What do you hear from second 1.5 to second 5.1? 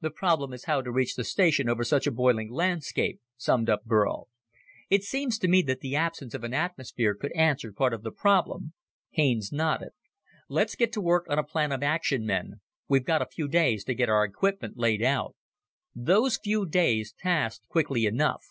over such a boiling landscape," summed up Burl. "It